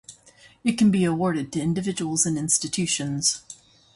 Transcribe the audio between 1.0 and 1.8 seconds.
awarded to